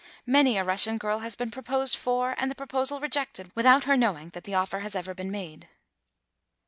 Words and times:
Many 0.25 0.57
a 0.57 0.63
Russian 0.63 0.97
^irl 0.97 1.21
has 1.21 1.35
been 1.35 1.51
proposed 1.51 1.95
for 1.95 2.33
and 2.39 2.49
the 2.49 2.55
proposal 2.55 2.99
rejected, 2.99 3.51
with 3.53 3.67
out 3.67 3.83
her 3.83 3.95
knowing 3.95 4.29
that 4.29 4.45
the 4.45 4.55
offer 4.55 4.79
has 4.79 4.95
ever 4.95 5.13
been 5.13 5.29
made. 5.29 5.67